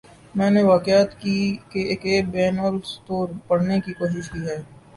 میں 0.35 0.49
نے 0.49 0.61
واقعات 0.63 1.09
کے 2.01 2.21
بین 2.31 2.59
السطور 2.61 3.27
پڑھنے 3.47 3.79
کی 3.81 3.93
کوشش 3.93 4.29
کی 4.31 4.47
ہے۔ 4.47 4.61